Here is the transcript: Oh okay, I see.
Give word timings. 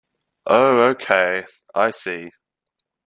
Oh 0.47 0.79
okay, 0.89 1.45
I 1.75 1.91
see. 1.91 2.31